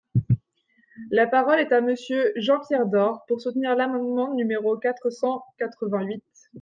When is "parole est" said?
1.27-1.71